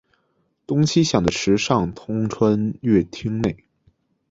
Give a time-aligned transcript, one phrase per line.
[0.65, 3.65] 东西向的池上通穿越町内。